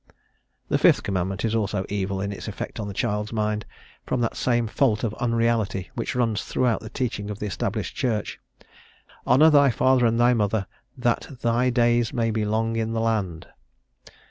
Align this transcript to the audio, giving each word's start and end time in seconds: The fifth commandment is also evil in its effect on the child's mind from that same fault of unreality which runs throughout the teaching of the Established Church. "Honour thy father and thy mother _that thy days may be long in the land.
The 0.67 0.79
fifth 0.79 1.03
commandment 1.03 1.45
is 1.45 1.53
also 1.53 1.85
evil 1.87 2.21
in 2.21 2.31
its 2.31 2.47
effect 2.47 2.79
on 2.79 2.87
the 2.87 2.93
child's 2.95 3.31
mind 3.31 3.67
from 4.03 4.19
that 4.21 4.35
same 4.35 4.65
fault 4.65 5.03
of 5.03 5.13
unreality 5.19 5.91
which 5.93 6.15
runs 6.15 6.43
throughout 6.43 6.79
the 6.81 6.89
teaching 6.89 7.29
of 7.29 7.37
the 7.37 7.45
Established 7.45 7.95
Church. 7.95 8.39
"Honour 9.27 9.51
thy 9.51 9.69
father 9.69 10.07
and 10.07 10.19
thy 10.19 10.33
mother 10.33 10.65
_that 10.99 11.41
thy 11.41 11.69
days 11.69 12.13
may 12.13 12.31
be 12.31 12.45
long 12.45 12.77
in 12.77 12.93
the 12.93 12.99
land. 12.99 13.45